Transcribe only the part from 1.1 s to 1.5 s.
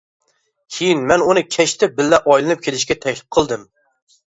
مەن ئۇنى